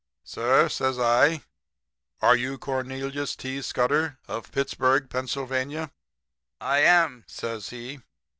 [0.23, 1.43] "'Sir,' says I,
[2.23, 3.61] 'are you Cornelius T.
[3.61, 4.17] Scudder?
[4.27, 5.91] Of Pittsburg, Pennsylvania?'
[6.59, 7.99] "'I am,' says he.